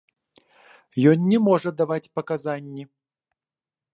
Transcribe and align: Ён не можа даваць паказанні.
Ён 1.09 1.27
не 1.33 1.39
можа 1.49 1.69
даваць 1.83 2.11
паказанні. 2.19 2.83